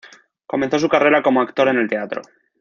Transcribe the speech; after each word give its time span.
Comenzó 0.47 0.79
su 0.79 0.89
carrera 0.89 1.21
como 1.21 1.41
actor 1.43 1.67
en 1.67 1.77
el 1.77 1.87
teatro. 1.87 2.23